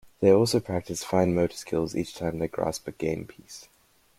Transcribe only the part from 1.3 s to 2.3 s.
motor skills each